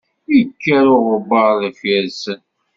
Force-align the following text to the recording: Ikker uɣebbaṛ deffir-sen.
Ikker 0.39 0.85
uɣebbaṛ 0.97 1.53
deffir-sen. 1.63 2.41